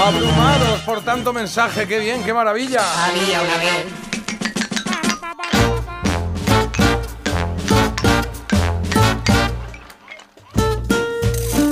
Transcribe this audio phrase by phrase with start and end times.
[0.00, 2.80] Abrumados por tanto mensaje, qué bien, qué maravilla.
[3.04, 3.86] Había una vez.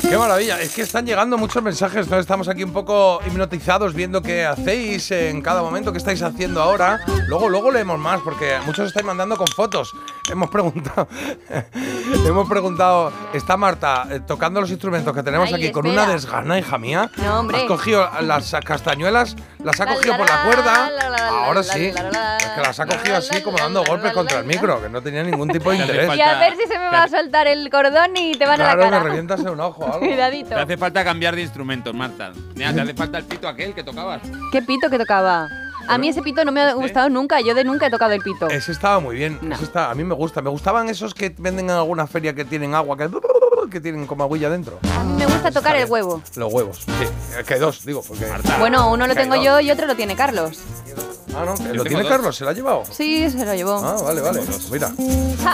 [0.08, 2.18] Qué maravilla, es que están llegando muchos mensajes, ¿no?
[2.18, 7.00] Estamos aquí un poco hipnotizados viendo qué hacéis en cada momento, qué estáis haciendo ahora.
[7.28, 9.92] Luego, luego leemos más, porque muchos estáis mandando con fotos.
[10.28, 11.06] Hemos preguntado,
[12.26, 16.02] hemos preguntado, está Marta eh, tocando los instrumentos que tenemos Ay, aquí con espera.
[16.04, 17.10] una desgana, hija mía.
[17.16, 17.58] No, hombre.
[17.58, 20.90] Has cogido las castañuelas, las ha La, cogido la, por la cuerda.
[20.90, 21.92] la, la, Ahora la, sí.
[21.92, 24.06] la, la, la, Es que las ha cogido la, así la, como dando la, golpes
[24.08, 24.52] la, contra la, el la.
[24.54, 26.16] micro, que no tenía ningún tipo de interés.
[26.16, 28.64] Y a ver si se me va a soltar el cordón y te van a
[28.64, 29.02] Claro, la me cara.
[29.04, 30.00] revientas en un ojo algo.
[30.00, 30.48] Cuidadito.
[30.48, 32.32] Te hace falta cambiar de instrumentos, Marta.
[32.56, 34.22] Mira, te hace falta el pito aquel que tocabas.
[34.50, 35.48] ¿Qué pito que tocaba?
[35.88, 36.80] A mí ese pito no me ha ¿Este?
[36.80, 37.40] gustado nunca.
[37.40, 38.48] Yo de nunca he tocado el pito.
[38.48, 39.38] Ese estaba muy bien.
[39.42, 39.54] No.
[39.54, 40.42] ese está- a mí me gusta.
[40.42, 43.08] Me gustaban esos que venden en alguna feria que tienen agua, que,
[43.70, 44.78] que tienen como agüilla dentro.
[44.98, 46.22] A mí me gusta tocar el huevo.
[46.36, 46.78] Los huevos.
[46.86, 48.26] Sí, que hay dos, digo, porque.
[48.26, 48.58] Marta.
[48.58, 50.60] Bueno, uno lo tengo yo y otro lo tiene Carlos.
[51.34, 52.10] Ah, no, lo tiene dos.
[52.10, 52.84] Carlos, ¿se lo ha llevado?
[52.90, 53.76] Sí, se lo llevó.
[53.76, 54.40] Ah, vale, vale.
[54.70, 54.92] Mira.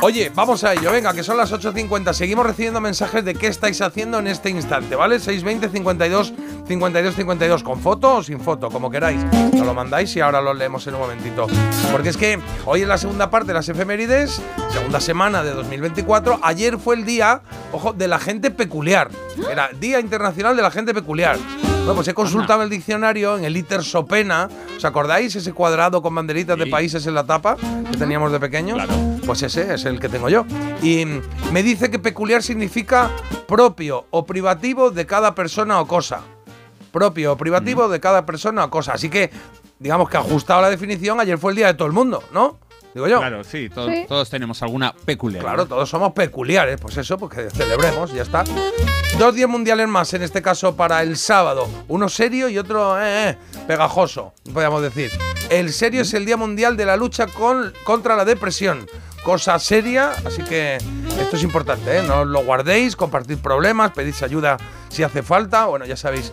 [0.03, 2.13] Oye, vamos a ello, venga, que son las 8.50.
[2.13, 5.19] Seguimos recibiendo mensajes de qué estáis haciendo en este instante, ¿vale?
[5.19, 6.33] 620 52
[6.67, 9.23] 52 52, con foto o sin foto, como queráis.
[9.53, 11.47] Nos lo mandáis y ahora lo leemos en un momentito.
[11.91, 14.41] Porque es que hoy es la segunda parte de las efemérides,
[14.73, 16.41] segunda semana de 2024.
[16.43, 17.43] Ayer fue el día,
[17.73, 19.11] ojo, de la gente peculiar.
[19.51, 21.39] Era Día Internacional de la Gente Peculiar.
[21.83, 24.49] Bueno, pues he consultado el diccionario en el ITER Sopena.
[24.77, 25.35] ¿Os acordáis?
[25.35, 27.57] Ese cuadrado con banderitas de países en la tapa
[27.91, 28.77] que teníamos de pequeños.
[28.77, 28.95] Claro.
[29.27, 30.47] Pues ese es el que tengo yo.
[30.81, 31.05] Y
[31.53, 33.11] me dice que peculiar significa
[33.49, 36.21] propio o privativo de cada persona o cosa.
[36.93, 38.93] Propio o privativo de cada persona o cosa.
[38.93, 39.33] Así que,
[39.81, 42.61] digamos que ajustado la definición, ayer fue el día de todo el mundo, ¿no?
[42.95, 43.19] Digo yo.
[43.21, 44.05] Claro, sí, to- Sí.
[44.09, 45.51] todos tenemos alguna peculiaridad.
[45.55, 48.45] Claro, todos somos peculiares, pues eso, pues que celebremos, ya está.
[49.19, 51.69] Dos días mundiales más, en este caso para el sábado.
[51.89, 55.11] Uno serio y otro eh, eh, pegajoso, podríamos decir.
[55.51, 58.87] El serio es el Día Mundial de la Lucha con, contra la Depresión.
[59.23, 62.03] Cosa seria, así que esto es importante, ¿eh?
[62.03, 64.57] No os lo guardéis, compartid problemas, pedís ayuda
[64.89, 65.67] si hace falta.
[65.67, 66.33] Bueno, ya sabéis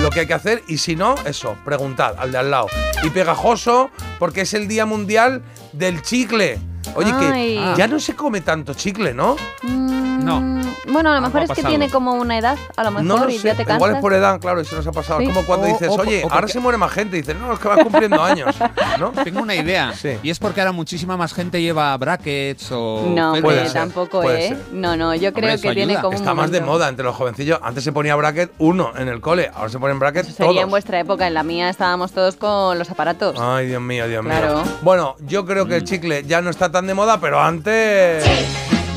[0.00, 0.62] lo que hay que hacer.
[0.66, 2.68] Y si no, eso, preguntad al de al lado.
[3.02, 6.58] Y pegajoso, porque es el Día Mundial del Chicle.
[6.94, 7.56] Oye, Ay.
[7.56, 9.36] que ya no se come tanto chicle, ¿no?
[9.62, 10.61] Mm, No.
[10.88, 11.68] Bueno, a lo mejor es que pasado.
[11.68, 13.48] tiene como una edad, a lo mejor, No lo y sé.
[13.48, 13.76] ya te cansas.
[13.76, 15.20] Igual es por edad, claro, eso nos ha pasado.
[15.20, 15.26] Sí.
[15.26, 17.16] Es como cuando O- dices, o- oye, o ahora porque- se muere más gente.
[17.16, 18.54] Dices, no, es que vas cumpliendo años,
[18.98, 19.10] ¿no?
[19.10, 19.92] Tengo una idea.
[19.94, 20.18] Sí.
[20.22, 23.04] Y es porque ahora muchísima más gente lleva brackets o.
[23.14, 23.34] No.
[23.40, 24.48] Puede ser, tampoco, puede ¿eh?
[24.48, 24.58] ser.
[24.72, 27.58] No, no, yo creo que tiene como un Está más de moda entre los jovencillos.
[27.62, 30.62] Antes se ponía bracket uno en el cole, ahora se ponen bracket Eso sería todos.
[30.64, 33.36] en vuestra época, en la mía estábamos todos con los aparatos.
[33.40, 34.62] Ay, Dios mío, Dios Claro.
[34.62, 34.72] mío.
[34.82, 38.24] Bueno, yo creo que el chicle ya no está tan de moda, pero antes.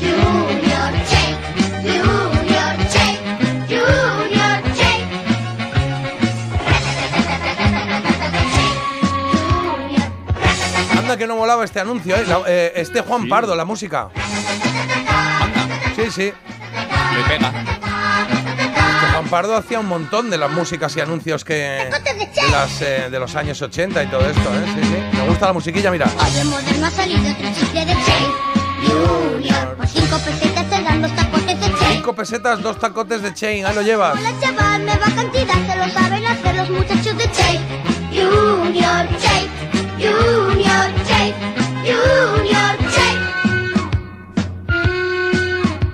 [0.00, 0.65] Junior
[11.66, 12.24] este anuncio, ¿eh?
[12.26, 13.28] La- eh, este Juan Sí.
[13.28, 14.08] Pardo, la música.
[15.94, 16.32] Sí, sí.
[16.32, 17.50] Le pega.
[19.00, 23.08] Que Juan Pardo hacía un montón de las músicas y anuncios que de, las, eh,
[23.10, 24.64] de los años 80 y todo esto, ¿eh?
[24.74, 25.16] Sí, sí.
[25.18, 26.06] Me gusta la musiquilla, mira.
[26.36, 28.56] En moderno ha salido otro chicle de Shake.
[28.86, 29.76] Junior.
[29.76, 31.92] Por cinco pesetas se dan los tacotes de Shake.
[31.92, 34.18] Cinco pesetas, dos tacotes de chain, ahí lo llevas.
[34.18, 37.60] Hola chaval, me va cantidad, se lo saben hacer los muchachos de Shake.
[38.12, 39.50] Junior Shake,
[39.98, 41.05] Junior Shake,
[41.84, 42.76] Junior.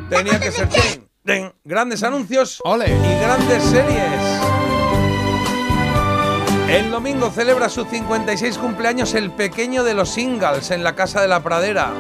[0.09, 1.09] Tenía que ser chain.
[1.25, 2.89] Ten, Grandes anuncios Ole.
[2.89, 4.43] y grandes series.
[6.69, 11.29] El domingo celebra su 56 cumpleaños el pequeño de los singles en la Casa de
[11.29, 11.93] la Pradera.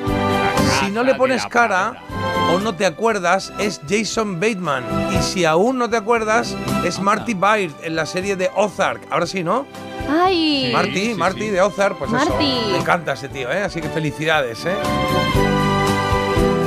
[0.80, 2.11] Si no le pones cara Pradera.
[2.54, 4.84] O no te acuerdas, es Jason Bateman.
[5.12, 9.02] Y si aún no te acuerdas, es Marty Byrde en la serie de Ozark.
[9.10, 9.66] Ahora sí, ¿no?
[10.10, 10.66] ¡Ay!
[10.66, 10.72] Sí.
[10.72, 11.48] Marty, Marty sí.
[11.50, 12.28] de Ozark, pues eso.
[12.30, 12.60] Marty.
[12.72, 13.62] Me encanta ese tío, ¿eh?
[13.62, 14.74] Así que felicidades, ¿eh?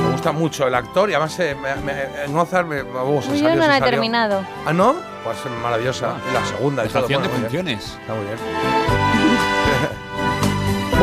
[0.04, 3.32] Me gusta mucho el actor y además eh, me- me- en Ozark me, me gusta.
[3.34, 4.42] Yo salió, no la he terminado.
[4.64, 4.96] ¿Ah, no?
[5.22, 6.14] Pues maravillosa.
[6.16, 6.32] Ah.
[6.32, 6.82] La segunda.
[6.82, 7.66] Dejación de Bueno, muy bien.
[7.78, 7.98] funciones.
[8.00, 9.05] Está muy bien.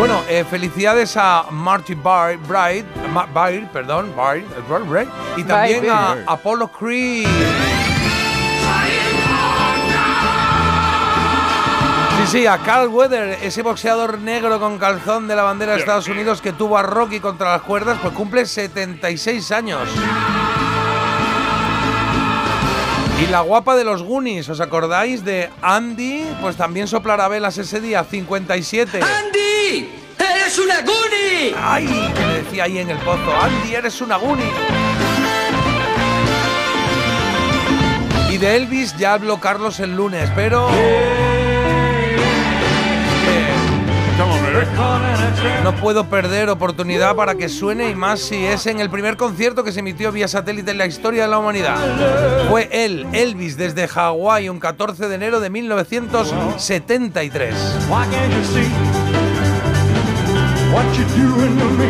[0.03, 5.07] Bueno, eh, felicidades a Marty Byrde, Byrde, Ma- Byrde, perdón, Byrde, Byrde,
[5.37, 7.25] y también a Apollo Creed.
[12.17, 16.09] Sí, sí, a Carl Weather, ese boxeador negro con calzón de la bandera de Estados
[16.09, 19.87] Unidos que tuvo a Rocky contra las cuerdas, pues cumple 76 años.
[23.21, 26.25] Y la guapa de los Goonies, ¿os acordáis de Andy?
[26.41, 28.99] Pues también soplará velas ese día, 57.
[29.01, 29.42] ¡Andy!
[29.73, 31.55] ¡Eres una Goonie!
[31.57, 31.87] ¡Ay!
[32.15, 34.45] Que le decía ahí en el pozo, Andy, eres una Goonie.
[38.31, 40.69] Y de Elvis ya habló Carlos el lunes, pero...
[45.63, 49.63] No puedo perder oportunidad para que suene y más si es en el primer concierto
[49.63, 51.77] que se emitió vía satélite en la historia de la humanidad.
[52.49, 57.55] Fue él, Elvis, desde Hawái, un 14 de enero de 1973.
[60.73, 61.89] You what you're doing to me?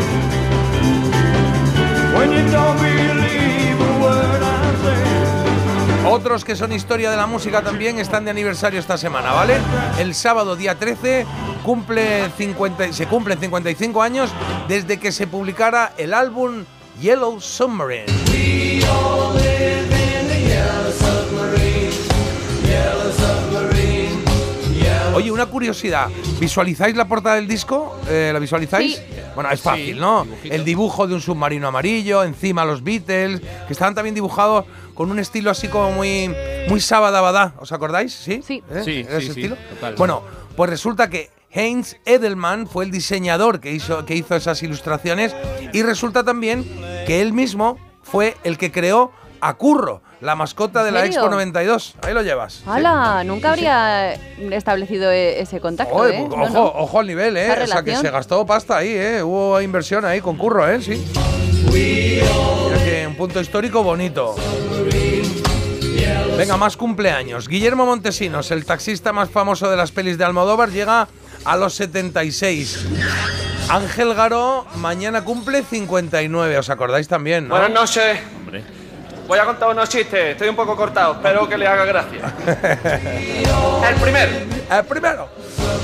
[2.18, 6.06] When you don't believe a word I say.
[6.06, 9.56] Otros que son historia de la música también están de aniversario esta semana, ¿vale?
[10.00, 11.25] El sábado día 13
[11.63, 14.31] cumple 50, se cumplen 55 años
[14.68, 16.65] desde que se publicara el álbum
[17.00, 18.12] Yellow Submarine.
[25.33, 26.09] Una curiosidad.
[26.39, 27.97] ¿Visualizáis la portada del disco?
[28.07, 28.97] Eh, ¿La visualizáis?
[28.97, 29.03] Sí.
[29.35, 30.24] Bueno, es fácil, ¿no?
[30.25, 30.53] dibujito.
[30.56, 35.19] El dibujo de un submarino amarillo, encima los Beatles, que estaban también dibujados con un
[35.19, 36.33] estilo así como muy,
[36.69, 37.56] muy sabadabadá.
[37.59, 38.13] ¿Os acordáis?
[38.13, 38.41] ¿Sí?
[38.45, 38.63] Sí.
[38.69, 38.81] ¿Eh?
[38.85, 39.57] Sí, ¿Era sí, ese sí, estilo?
[39.69, 39.95] total.
[39.95, 40.24] Bueno,
[40.56, 45.36] pues resulta que Heinz Edelman fue el diseñador que hizo, que hizo esas ilustraciones
[45.71, 46.63] y resulta también
[47.07, 51.06] que él mismo fue el que creó a Curro, la mascota de ¿En la?
[51.06, 51.96] Expo 92.
[52.02, 52.54] Ahí lo llevas.
[52.54, 52.64] ¿sí?
[52.66, 53.24] ¡Hala!
[53.25, 54.14] Nunca habría
[54.52, 56.25] establecido e- ese contacto, Oye, ¿eh?
[56.28, 56.64] pues, No, ojo, no.
[56.66, 57.52] ojo al nivel, ¿eh?
[57.52, 59.22] Esa O sea, que se gastó pasta ahí, ¿eh?
[59.22, 60.81] Hubo inversión ahí con Curro, ¿eh?
[60.81, 61.06] Sí.
[61.72, 64.36] Mira que un punto histórico bonito.
[66.38, 67.48] Venga, más cumpleaños.
[67.48, 71.08] Guillermo Montesinos, el taxista más famoso de las pelis de Almodóvar, llega
[71.46, 72.86] a los 76.
[73.70, 77.48] Ángel Garó mañana cumple 59, ¿os acordáis también?
[77.48, 77.56] ¿no?
[77.56, 78.20] Buenas noches.
[79.28, 80.31] Voy a contar unos chistes.
[80.31, 81.14] Estoy un poco cortado.
[81.14, 82.34] Espero que le haga gracia.
[83.90, 84.31] El primero.
[84.72, 85.30] El primero,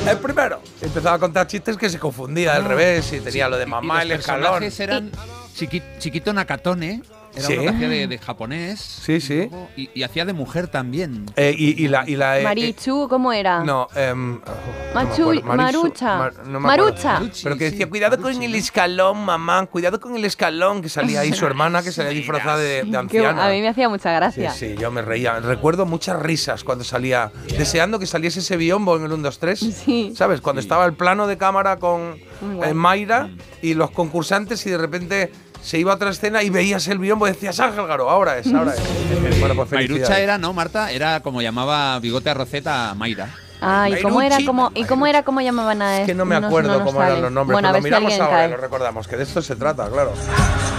[0.10, 0.62] el primero.
[0.82, 4.02] Empezaba a contar chistes que se confundía al revés y tenía lo de mamá, y
[4.04, 4.42] el los escalón.
[4.60, 5.12] personajes eran
[5.56, 7.04] chiqui- Chiquito Nakatone,
[7.36, 7.54] era Sí.
[7.54, 8.80] uno que hacía de, de japonés.
[8.80, 9.36] Sí, sí.
[9.50, 11.26] luego- Y, y hacía de mujer también.
[11.36, 12.04] Eh, y, y la.
[12.10, 13.62] Y la eh, Marichu, ¿cómo era?
[13.62, 15.42] eh, no, oh, Machu-.
[15.42, 16.18] Marichu- Marucha.
[16.18, 16.60] Mar- no.
[16.60, 17.22] Marucha.
[17.44, 21.22] Pero que decía, sí, cuidado con el escalón, mamá, cuidado con el escalón, que salía
[21.22, 23.46] ahí su hermana, que salía disfrazada de, de anciana.
[23.46, 24.52] a mí me hacía mucha gracia.
[24.52, 25.40] sí, yo me reía.
[25.40, 29.60] Recuerdo muchas risas cuando salía, deseando que saliese ese biombo en el 1, 2, 3.
[29.60, 30.14] Sí.
[30.16, 30.42] ¿Sabes?
[30.42, 32.18] Cuando estaba el plano de cámara con
[32.64, 33.30] eh, Mayra
[33.62, 35.32] y los concursantes y de repente
[35.62, 38.52] se iba a otra escena y veías el biombo y decías, Ángel Garo, ahora es,
[38.54, 39.40] ahora es.
[39.40, 40.24] bueno, pues Mairucha felicidades.
[40.24, 40.92] era, ¿no, Marta?
[40.92, 43.30] Era como llamaba Bigote a Rosetta a Mayra.
[43.62, 46.36] Ah, ¿y cómo era cómo, ¿y cómo era cómo llamaban a Es que no me
[46.38, 47.22] acuerdo nos cómo eran sale.
[47.24, 49.90] los nombres, Bueno, pero lo miramos ahora y lo recordamos, que de esto se trata,
[49.90, 50.14] claro.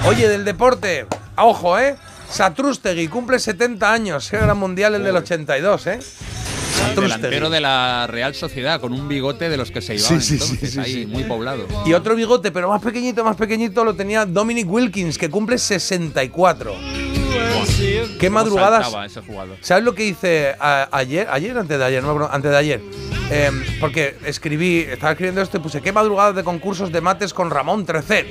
[0.07, 1.07] Oye, del deporte,
[1.37, 1.97] ojo, ¿eh?
[2.31, 5.99] Satrústegui cumple 70 años, era mundial el del 82, ¿eh?
[6.81, 7.03] Satrústegui.
[7.21, 10.39] Delantero de la Real Sociedad, con un bigote de los que se llevaban Sí, sí,
[10.39, 11.07] sí, entonces, sí, ahí, sí.
[11.07, 11.67] muy poblado.
[11.87, 16.75] Y otro bigote, pero más pequeñito, más pequeñito, lo tenía Dominic Wilkins, que cumple 64.
[18.19, 18.89] Qué madrugadas.
[19.07, 19.21] ese.
[19.61, 21.29] ¿Sabes lo que hice a- ayer?
[21.31, 22.03] ¿Ayer o antes de ayer?
[22.03, 22.81] No, me acuerdo, antes de ayer.
[23.31, 27.51] Em, porque escribí, estaba escribiendo esto y puse qué madrugadas de concursos de mates con
[27.51, 28.27] Ramón Trecet,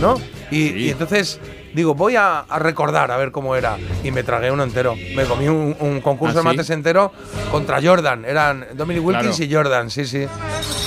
[0.00, 0.20] ¿no?
[0.50, 1.40] Y, y entonces
[1.74, 3.76] digo, voy a, a recordar a ver cómo era.
[4.02, 4.94] Y me tragué uno entero.
[5.16, 6.56] Me comí un, un concurso ¿Ah, de sí?
[6.56, 7.12] mates entero
[7.50, 8.24] contra Jordan.
[8.24, 9.50] Eran Dominic Wilkins Claro.
[9.50, 10.26] y Jordan, sí, sí.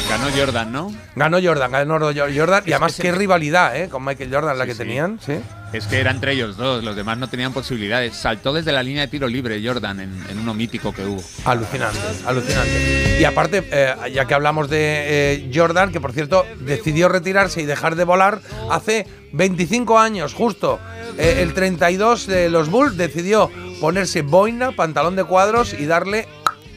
[0.09, 0.91] Ganó Jordan, ¿no?
[1.15, 2.63] Ganó Jordan, ganó Jordan.
[2.65, 3.89] Y además, qué rivalidad, ¿eh?
[3.89, 4.77] Con Michael Jordan, la Sí, que sí.
[4.79, 5.39] tenían, sí.
[5.73, 8.15] Es que era entre ellos dos, los demás no tenían posibilidades.
[8.15, 11.21] Saltó desde la línea de tiro libre Jordan en, en uno mítico que hubo.
[11.43, 13.17] Alucinante, alucinante.
[13.19, 17.65] Y aparte, eh, ya que hablamos de eh, Jordan, que por cierto decidió retirarse y
[17.65, 20.79] dejar de volar hace 25 años, justo.
[21.17, 23.51] Eh, el 32 de los Bulls decidió
[23.81, 26.27] ponerse boina, pantalón de cuadros y darle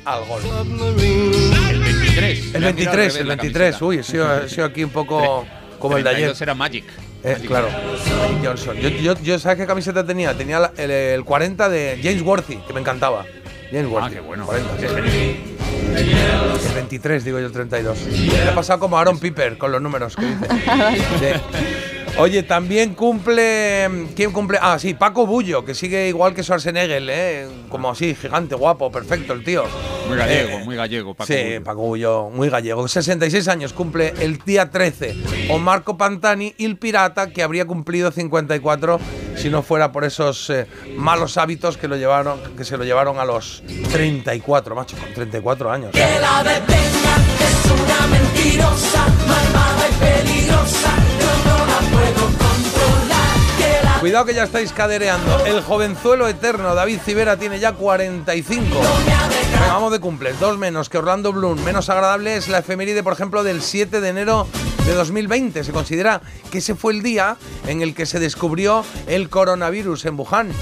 [0.05, 0.43] al gol.
[1.71, 2.55] El 23.
[2.55, 3.77] El Le ha mirado al 23, revés el la 23.
[3.79, 3.85] camiseta.
[3.85, 5.47] Uy, he sido, he sido aquí un poco
[5.79, 6.21] como el de ayer.
[6.21, 6.85] 32 era Magic.
[7.25, 8.19] Eh, claro, Johnson.
[8.19, 8.77] Magic Johnson.
[8.77, 10.35] Yo, yo, yo, ¿sabes qué camiseta tenía?
[10.35, 13.25] Tenía la- el, el 40 de James Worthy, que me encantaba.
[13.71, 14.07] James Worthy.
[14.07, 14.47] Ah, qué bueno.
[14.47, 15.45] 40, sí.
[15.97, 17.99] El 23, digo yo, el 32.
[18.45, 21.41] Me ha pasado como Aaron Piper con los números que dice.
[22.19, 23.89] Oye, también cumple.
[24.17, 24.59] ¿Quién cumple?
[24.61, 27.49] Ah, sí, Paco Bullo, que sigue igual que Schwarzenegger, ¿eh?
[27.69, 29.65] Como así, gigante, guapo, perfecto el tío.
[30.09, 31.15] Muy gallego, Eh, muy gallego.
[31.15, 31.65] Paco sí, Bullo.
[31.65, 32.88] Paco Bullo, muy gallego.
[32.88, 35.17] 66 años cumple el día 13.
[35.50, 38.99] O Marco Pantani, el pirata, que habría cumplido 54
[39.37, 43.19] si no fuera por esos eh, malos hábitos que, lo llevaron, que se lo llevaron
[43.21, 43.62] a los
[43.93, 45.91] 34, macho, con 34 años.
[54.09, 55.45] Cuidado que ya estáis cadereando.
[55.45, 58.65] El jovenzuelo eterno David Civera tiene ya 45.
[58.65, 60.33] Venga, vamos de cumple.
[60.41, 61.62] Dos menos que Orlando Bloom.
[61.62, 64.47] Menos agradable es la efeméride, por ejemplo, del 7 de enero
[64.87, 65.62] de 2020.
[65.62, 67.37] Se considera que ese fue el día
[67.67, 70.53] en el que se descubrió el coronavirus en Wuhan.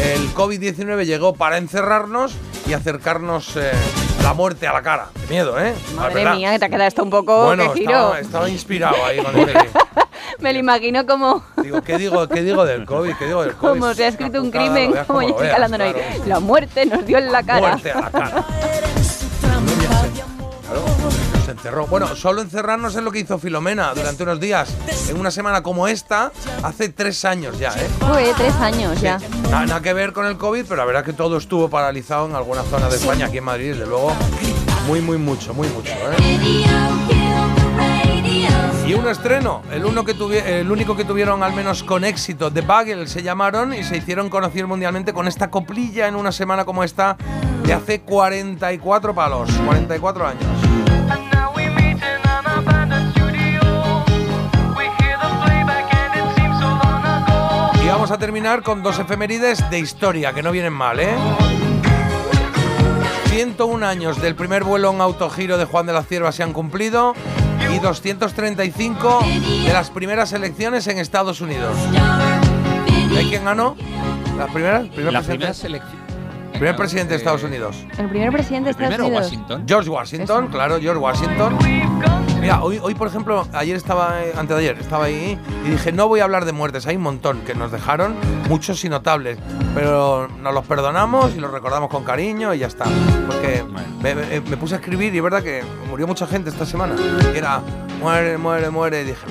[0.00, 2.34] el COVID-19 llegó para encerrarnos
[2.68, 3.72] y acercarnos eh,
[4.22, 5.08] la muerte a la cara.
[5.12, 5.74] Qué miedo, ¿eh?
[5.96, 9.18] Madre mía, que te ha quedado esto un poco Bueno, que estaba, estaba inspirado ahí
[9.18, 9.50] con el
[10.38, 13.14] Me lo imagino como, Digo, ¿qué digo, ¿qué digo del COVID?
[13.16, 13.80] ¿Qué digo del COVID?
[13.80, 15.94] como se ha escrito un crimen, como Jessica veas, Landon hoy.
[16.26, 17.68] La muerte nos dio en la cara.
[17.68, 18.46] Muerte a la cara.
[20.62, 20.84] Claro,
[21.34, 21.86] nos encerró.
[21.86, 24.74] Bueno, solo encerrarnos es lo que hizo Filomena durante unos días.
[25.10, 27.88] En una semana como esta, hace tres años ya, ¿eh?
[27.98, 29.18] Fue tres años ya.
[29.50, 32.36] Nada, nada que ver con el COVID, pero la verdad que todo estuvo paralizado en
[32.36, 34.12] alguna zona de España, aquí en Madrid, desde luego.
[34.86, 37.11] Muy, muy mucho, muy mucho, ¿eh?
[38.92, 40.12] Y un estreno, el, uno que
[40.60, 44.28] el único que tuvieron al menos con éxito, The Bugle se llamaron y se hicieron
[44.28, 47.16] conocer mundialmente con esta coplilla en una semana como esta
[47.64, 50.44] de hace 44 palos, 44 años.
[57.82, 61.14] Y vamos a terminar con dos efemérides de historia que no vienen mal, ¿eh?
[63.30, 67.14] 101 años del primer vuelo en autogiro de Juan de la Cierva se han cumplido
[67.70, 69.20] y 235
[69.66, 71.76] de las primeras elecciones en Estados Unidos.
[73.16, 73.76] ¿Hay quién ganó?
[74.38, 74.88] ¿Las primeras?
[74.88, 75.38] ¿Primer La presidente?
[75.38, 76.02] primera selección.
[76.52, 77.76] primer presidente de Estados Unidos.
[77.98, 79.24] El primer presidente de El Estados primero, Unidos.
[79.26, 79.64] Washington.
[79.66, 81.58] George Washington, claro, George Washington.
[82.42, 85.92] Mira, hoy, hoy por ejemplo, ayer estaba, eh, antes de ayer, estaba ahí y dije,
[85.92, 88.16] no voy a hablar de muertes, hay un montón que nos dejaron,
[88.48, 89.38] muchos y notables,
[89.76, 92.84] pero nos los perdonamos y los recordamos con cariño y ya está.
[93.28, 93.64] Porque
[94.02, 96.96] me, me- me puse a escribir y es verdad que murió mucha gente esta semana.
[97.32, 97.60] Y era,
[98.00, 99.24] muere, muere, muere, y dije,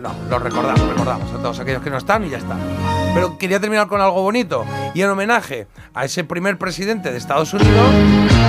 [0.00, 2.54] no, los recordamos, recordamos a todos aquellos que no están y ya está.
[3.14, 4.64] Pero quería terminar con algo bonito.
[4.94, 7.92] Y en homenaje a ese primer presidente de Estados Unidos,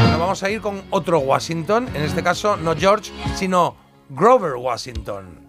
[0.09, 1.87] nos vamos a ir con otro Washington.
[1.93, 3.75] En este caso, no George, sino
[4.09, 5.39] Grover Washington.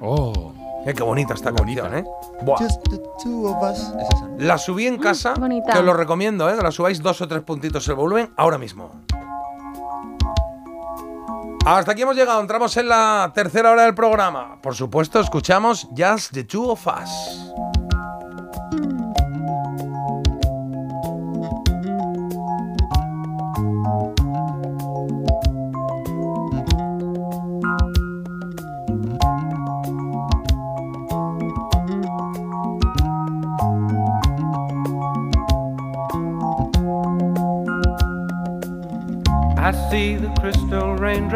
[0.00, 0.54] Oh.
[0.86, 2.04] Eh, qué bonita esta canción, ¿eh?
[2.42, 2.64] Buah.
[2.64, 4.28] Es esa.
[4.38, 5.72] La subí en casa, bonita.
[5.72, 6.56] que os lo recomiendo, ¿eh?
[6.56, 8.90] Que la subáis dos o tres puntitos el volumen ahora mismo.
[11.64, 14.58] Hasta aquí hemos llegado, entramos en la tercera hora del programa.
[14.60, 17.52] Por supuesto, escuchamos Just the Two of Us.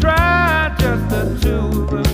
[0.00, 2.07] try, just the two of us.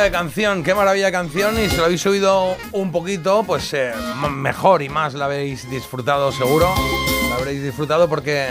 [0.00, 1.58] De canción, qué maravilla canción.
[1.58, 3.92] Y si lo habéis subido un poquito, pues eh,
[4.30, 6.72] mejor y más la habéis disfrutado seguro.
[7.28, 8.48] La habréis disfrutado porque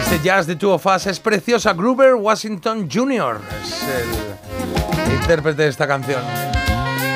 [0.00, 1.72] este jazz de Two of Us es preciosa.
[1.72, 3.40] Gruber Washington Jr.
[3.62, 6.22] es el intérprete de esta canción.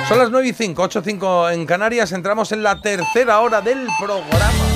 [0.08, 2.12] Son las 9 y 5, 8 y 5 en Canarias.
[2.12, 4.67] Entramos en la tercera hora del programa.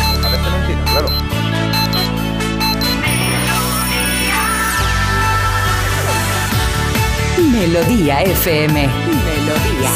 [7.38, 8.88] Melodía FM.
[8.88, 9.90] Melodía.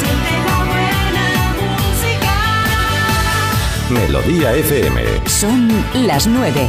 [3.89, 5.03] Melodía FM.
[5.27, 6.67] Son las nueve.